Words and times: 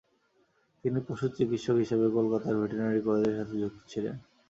তিনি 0.83 0.99
পশুচিকিতসক 1.07 1.75
হিসাবে 1.83 2.05
কলকাতার 2.15 2.59
ভেটারিনারি 2.59 3.01
কলেজের 3.01 3.37
সাথে 3.39 3.55
যুক্ত 3.61 3.79
ছিলেন। 3.87 4.15